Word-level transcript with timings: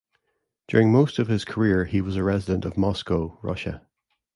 During 0.67 0.91
most 0.91 1.19
of 1.19 1.27
his 1.27 1.45
career 1.45 1.85
he 1.85 2.01
was 2.01 2.15
a 2.15 2.23
resident 2.23 2.65
of 2.65 2.75
Moscow, 2.75 3.37
Russia. 3.43 3.85